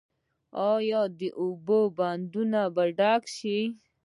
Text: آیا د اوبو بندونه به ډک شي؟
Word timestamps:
آیا 0.71 1.01
د 1.19 1.21
اوبو 1.41 1.79
بندونه 1.97 2.61
به 2.75 2.83
ډک 2.97 3.23
شي؟ 3.35 3.59